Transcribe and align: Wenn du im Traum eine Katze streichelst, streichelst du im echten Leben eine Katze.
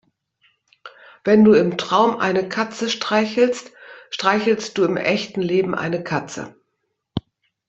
Wenn 1.23 1.43
du 1.43 1.53
im 1.53 1.77
Traum 1.77 2.17
eine 2.17 2.49
Katze 2.49 2.89
streichelst, 2.89 3.71
streichelst 4.09 4.75
du 4.79 4.83
im 4.83 4.97
echten 4.97 5.43
Leben 5.43 5.75
eine 5.75 6.03
Katze. 6.03 6.55